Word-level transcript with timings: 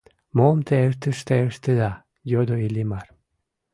—Мом 0.37 0.57
те 0.67 0.79
тыште 1.01 1.37
ыштеда?— 1.49 1.91
йодо 2.31 2.55
Иллимар. 2.65 3.07